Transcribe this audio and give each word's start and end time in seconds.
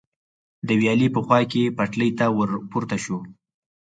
د 0.67 0.69
ویالې 0.79 1.07
په 1.15 1.19
خوا 1.25 1.39
کې 1.51 1.73
پټلۍ 1.77 2.09
ته 2.19 2.25
ور 2.37 2.51
پورته 2.71 2.97
شو. 3.03 3.17